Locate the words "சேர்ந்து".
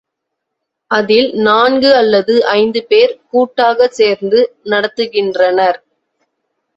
3.91-4.39